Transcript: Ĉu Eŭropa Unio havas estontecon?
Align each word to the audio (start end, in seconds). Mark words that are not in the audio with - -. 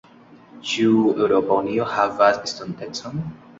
Ĉu 0.69 1.03
Eŭropa 1.25 1.59
Unio 1.65 1.87
havas 1.93 2.43
estontecon? 2.51 3.25